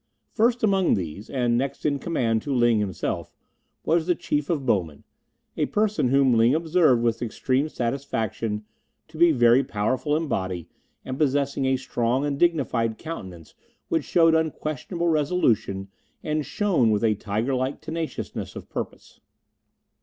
[0.33, 3.35] First among these, and next in command to Ling himself,
[3.85, 5.03] was the Chief of Bowmen,
[5.55, 8.65] a person whom Ling observed with extreme satisfaction
[9.09, 10.67] to be very powerful in body
[11.05, 13.53] and possessing a strong and dignified countenance
[13.89, 15.87] which showed unquestionable resolution
[16.23, 19.19] and shone with a tiger like tenaciousness of purpose.